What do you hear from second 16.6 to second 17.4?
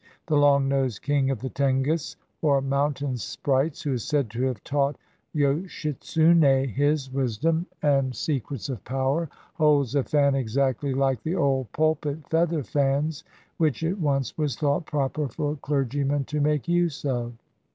use of.